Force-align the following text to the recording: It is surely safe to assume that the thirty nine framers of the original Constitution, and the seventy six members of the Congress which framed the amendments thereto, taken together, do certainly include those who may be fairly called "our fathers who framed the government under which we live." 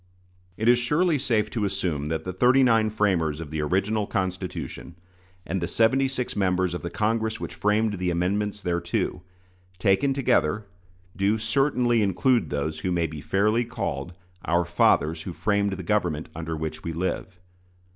It 0.57 0.67
is 0.67 0.79
surely 0.79 1.19
safe 1.19 1.51
to 1.51 1.63
assume 1.63 2.07
that 2.07 2.23
the 2.23 2.33
thirty 2.33 2.63
nine 2.63 2.89
framers 2.89 3.39
of 3.39 3.51
the 3.51 3.61
original 3.61 4.07
Constitution, 4.07 4.95
and 5.45 5.61
the 5.61 5.67
seventy 5.67 6.07
six 6.07 6.35
members 6.35 6.73
of 6.73 6.81
the 6.81 6.89
Congress 6.89 7.39
which 7.39 7.53
framed 7.53 7.99
the 7.99 8.09
amendments 8.09 8.63
thereto, 8.63 9.21
taken 9.77 10.11
together, 10.11 10.65
do 11.15 11.37
certainly 11.37 12.01
include 12.01 12.49
those 12.49 12.79
who 12.79 12.91
may 12.91 13.05
be 13.05 13.21
fairly 13.21 13.63
called 13.63 14.13
"our 14.43 14.65
fathers 14.65 15.21
who 15.21 15.33
framed 15.33 15.73
the 15.73 15.83
government 15.83 16.29
under 16.33 16.57
which 16.57 16.83
we 16.83 16.93
live." 16.93 17.39